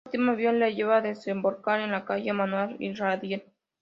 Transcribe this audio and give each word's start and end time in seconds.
Esta 0.03 0.17
última 0.17 0.33
vía 0.33 0.51
le 0.51 0.73
lleva 0.73 0.97
a 0.97 1.01
desembocar 1.01 1.79
en 1.79 1.91
la 1.91 2.05
Calle 2.05 2.33
Manuel 2.33 2.75
Iradier. 2.79 3.45